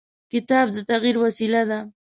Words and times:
کتاب 0.31 0.65
د 0.75 0.77
تغیر 0.89 1.15
وسیله 1.25 1.61
ده. 1.69 1.79